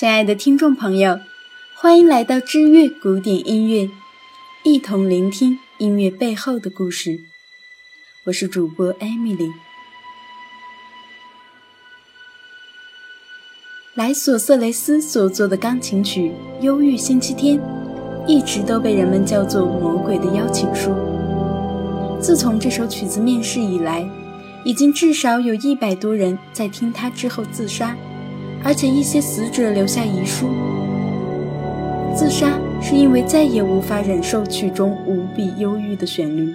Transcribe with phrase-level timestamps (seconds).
[0.00, 1.20] 亲爱的听众朋友，
[1.74, 3.90] 欢迎来到知乐古典音乐，
[4.62, 7.20] 一同聆听音乐背后的故事。
[8.24, 9.50] 我是主播艾米丽。
[13.92, 17.58] 莱索瑟雷斯所作的钢琴曲《忧郁星期天》，
[18.26, 20.94] 一直都被人们叫做“魔鬼的邀请书”。
[22.18, 24.08] 自从这首曲子面世以来，
[24.64, 27.94] 已经至少有一百多人在听它之后自杀。
[28.62, 30.50] 而且一些死者留下遗书，
[32.14, 36.54] 自杀是因为再也无法忍受曲中无比忧郁的旋律，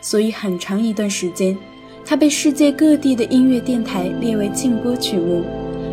[0.00, 1.56] 所以很长一段时间，
[2.04, 5.44] 它被世界各地的音乐电台列为禁播曲目，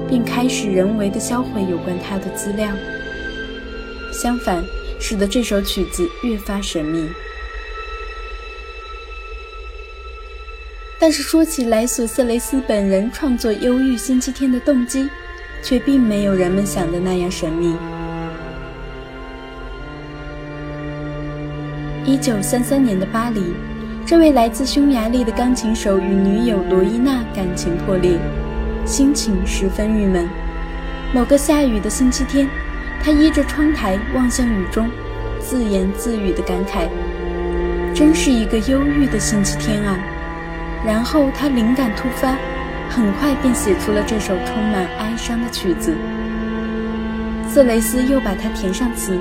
[0.09, 2.67] 并开始人为的销毁有关它的资料。
[4.11, 4.63] 相反，
[4.99, 7.07] 使得这首曲子越发神秘。
[11.07, 15.07] 但是说起莱索瑟雷斯本人创作《忧郁星期天》的动机，
[15.61, 17.75] 却并没有人们想的那样神秘。
[22.03, 23.53] 一九三三年的巴黎，
[24.03, 28.17] 这位来自匈牙利的钢琴手与女友罗伊娜感情破裂，
[28.83, 30.27] 心情十分郁闷。
[31.13, 32.49] 某个下雨的星期天，
[33.03, 34.89] 他依着窗台望向雨中，
[35.39, 36.87] 自言自语地感慨
[37.93, 39.99] ：“真是一个忧郁的星期天啊！”
[40.85, 42.35] 然后他灵感突发，
[42.89, 45.95] 很快便写出了这首充满哀伤的曲子。
[47.47, 49.17] 瑟雷斯又把它填上词，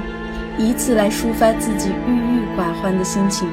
[0.59, 3.49] 以此来抒发自己郁郁寡欢的心情。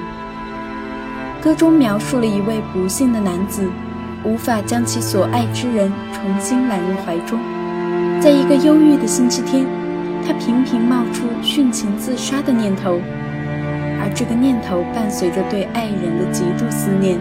[1.41, 3.63] 歌中描述了一位不幸的男子，
[4.23, 7.39] 无法将其所爱之人重新揽入怀中，
[8.19, 9.65] 在一个忧郁的星期天，
[10.25, 12.99] 他频频冒出殉情自杀的念头，
[13.99, 17.17] 而这个念头伴随着对爱人的极度思念。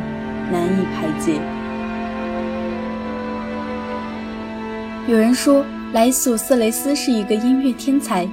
[0.51, 1.41] 难以排解。
[5.09, 8.29] 有人说，莱索瑟雷斯是一个音乐天才，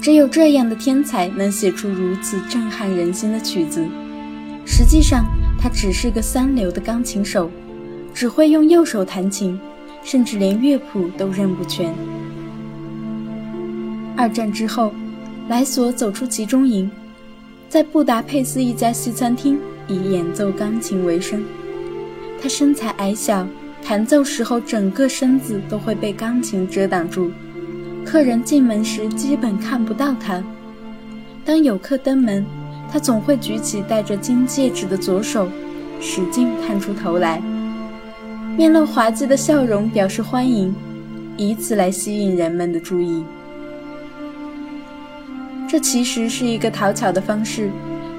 [0.00, 3.84] 只有这样的天才能写出如此震撼人心的曲子。
[4.64, 5.24] 实际上，
[5.60, 7.50] 他只是个三流的钢琴手，
[8.14, 9.60] 只会用右手弹琴，
[10.02, 11.92] 甚至连乐谱都认不全。
[14.16, 14.94] 二战之后，
[15.48, 16.90] 莱索走出集中营，
[17.68, 21.42] 在布达佩斯一家西餐厅以演奏钢琴为生。
[22.42, 23.46] 他身材矮小，
[23.84, 27.30] 弹奏时候整个身子都会被钢琴遮挡住，
[28.04, 30.42] 客人进门时基本看不到他。
[31.44, 32.44] 当有客登门，
[32.90, 35.46] 他总会举起戴着金戒指的左手，
[36.00, 37.40] 使劲探出头来，
[38.56, 40.74] 面露滑稽的笑容表示欢迎，
[41.36, 43.22] 以此来吸引人们的注意。
[45.68, 47.70] 这其实是一个讨巧的方式，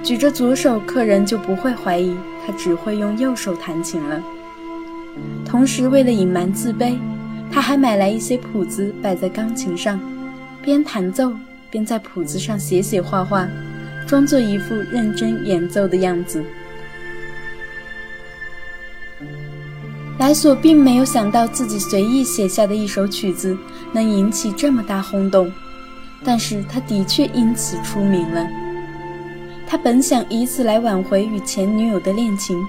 [0.01, 2.15] 举着左手，客人就不会怀疑。
[2.45, 4.21] 他只会用右手弹琴了。
[5.45, 6.97] 同时，为了隐瞒自卑，
[7.51, 9.99] 他还买来一些谱子摆在钢琴上，
[10.61, 11.31] 边弹奏
[11.69, 13.47] 边在谱子上写写画画，
[14.07, 16.43] 装作一副认真演奏的样子。
[20.19, 23.57] 莱索并没有想到自己随意写下的一首曲子
[23.91, 25.51] 能引起这么大轰动，
[26.23, 28.62] 但是他的确因此出名了。
[29.73, 32.63] 他本想以此来挽回与前女友的恋情，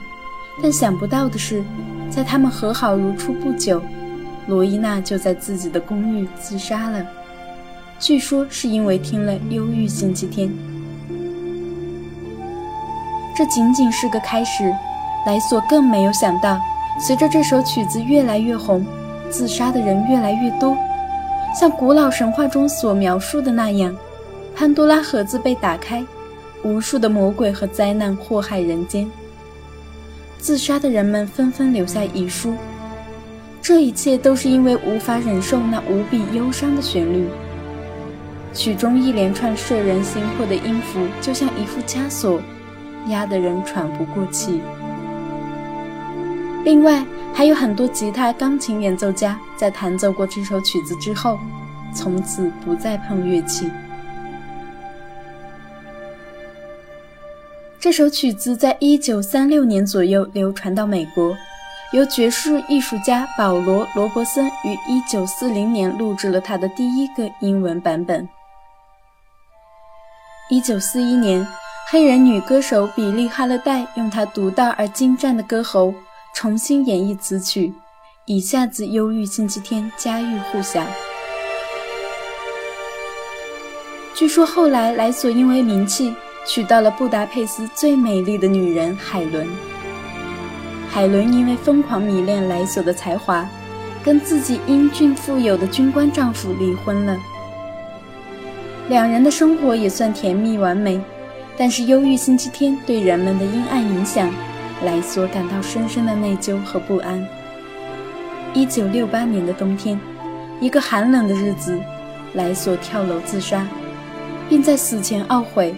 [0.63, 1.63] 但想不到的是，
[2.09, 3.79] 在他们和好如初不久，
[4.47, 7.05] 罗伊娜就在自己的公寓自杀了。
[7.99, 10.49] 据说是因为听了《忧郁星期天》。
[13.37, 14.75] 这仅仅是个开始，
[15.27, 16.59] 莱索更没有想到，
[16.99, 18.83] 随着这首曲子越来越红，
[19.29, 20.75] 自杀的人越来越多，
[21.55, 23.95] 像古老神话中所描述的那样，
[24.57, 26.03] 潘多拉盒子被打开。
[26.65, 29.07] 无数的魔鬼和灾难祸害人间，
[30.39, 32.55] 自杀的人们纷纷留下遗书。
[33.61, 37.29] 这一切都是因为无法忍受那无比忧伤的旋律。
[38.55, 42.41] 曲中一连串摄人心魄的音符，就像一副枷锁，
[43.09, 44.61] 压得人喘不过气。
[46.65, 51.39] 另外，还有很多吉他、钢琴演奏家在弹奏过这首曲子之后，
[51.95, 53.71] 从此不再碰乐器。
[57.85, 61.37] 这首曲子在一九三六年左右流传到美国，
[61.93, 68.27] 由爵士艺术家保罗·罗伯森于一九四零年录制了他的第一个英文版本。
[70.49, 71.47] 一九四一年，
[71.91, 75.93] 黑人女歌手比利·哈勒戴用她独到而精湛的歌喉
[76.35, 77.75] 重新演绎此曲，
[78.25, 80.83] 一下子忧郁星期天家喻户晓。
[84.15, 86.15] 据说后来莱索因为名气。
[86.47, 89.49] 娶到了布达佩斯最美丽的女人海伦。
[90.91, 93.49] 海伦因为疯狂迷恋莱索的才华，
[94.05, 97.17] 跟自己英俊富有的军官丈夫离婚了。
[98.89, 101.01] 两人的生活也算甜蜜完美，
[101.57, 104.31] 但是忧郁星期天对人们的阴暗影响，
[104.85, 107.27] 莱索感到深深的内疚和不安。
[108.53, 109.99] 一九六八年的冬天，
[110.61, 111.81] 一个寒冷的日子，
[112.35, 113.67] 莱索跳楼自杀，
[114.49, 115.75] 并在死前懊悔。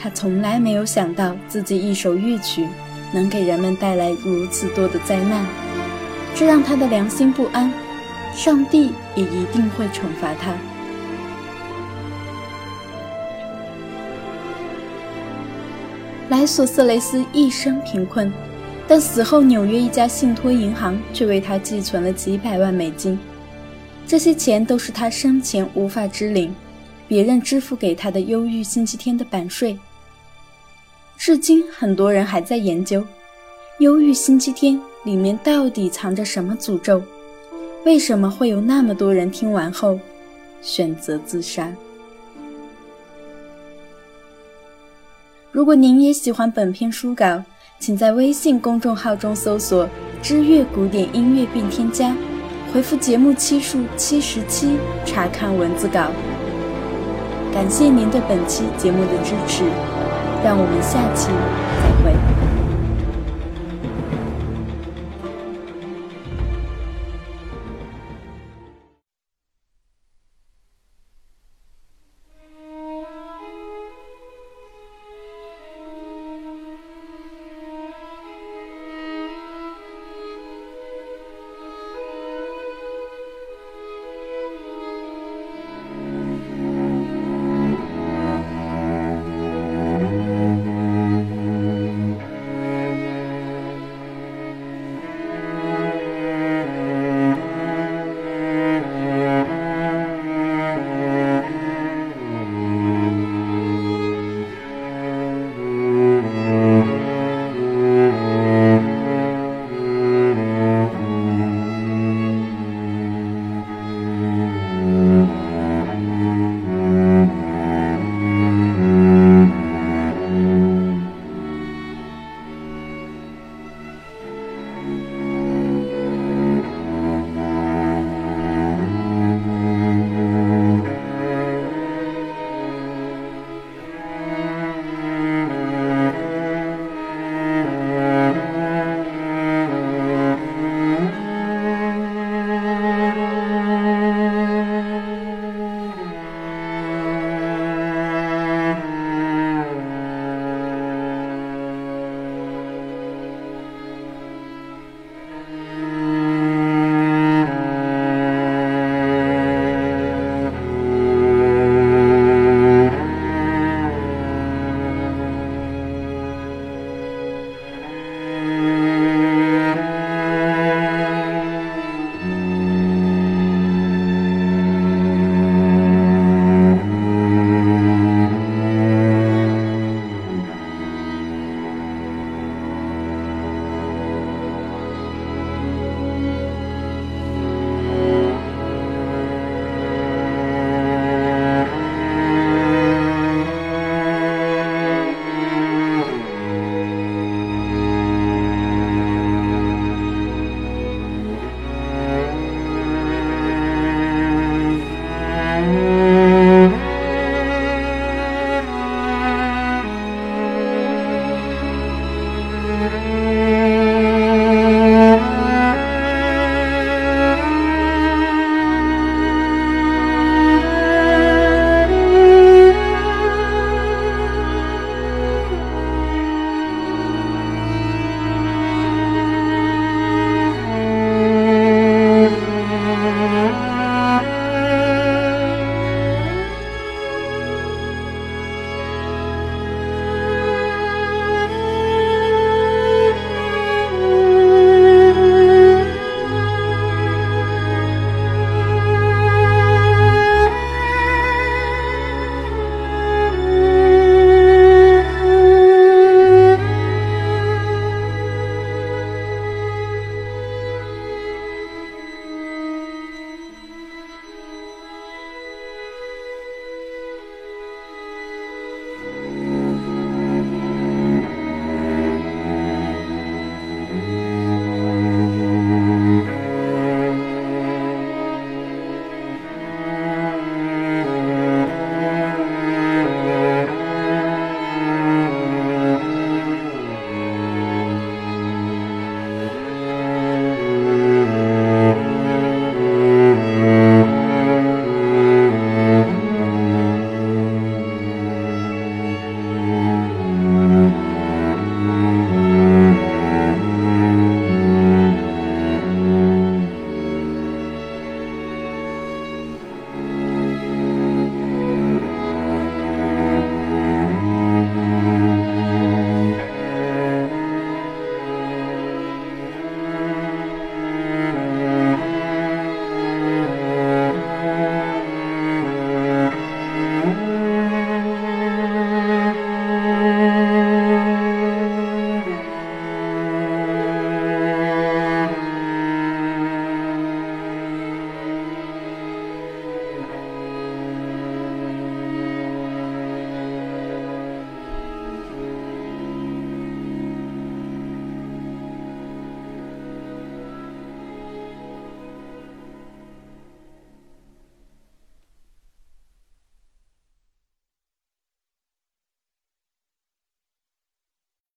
[0.00, 2.66] 他从来没有想到自己一首乐曲
[3.12, 5.44] 能给人们带来如此多的灾难，
[6.34, 7.72] 这让他的良心不安。
[8.34, 10.54] 上帝也一定会惩罚他。
[16.28, 18.32] 莱索·瑟雷斯一生贫困，
[18.86, 23.18] 但死后纽约一家信托银行却为他寄存了几百万美金。
[24.06, 26.54] 这些钱都是他生前无法支领，
[27.08, 29.76] 别人支付给他的忧郁星期天的版税。
[31.18, 33.00] 至今，很多人还在研究
[33.80, 37.02] 《忧郁星期天》里面到底藏着什么诅咒，
[37.84, 39.98] 为什么会有那么多人听完后
[40.62, 41.72] 选择自杀？
[45.50, 47.42] 如果您也喜欢本篇书稿，
[47.80, 49.88] 请在微信公众号中搜索
[50.22, 52.16] “知乐古典音乐”并添加，
[52.72, 56.12] 回复节目期数七十七查看文字稿。
[57.52, 59.64] 感谢您对本期节目的支持，
[60.44, 61.30] 让我们下期
[61.82, 62.47] 再会。